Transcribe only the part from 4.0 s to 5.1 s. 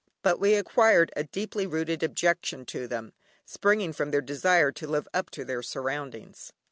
their desire to live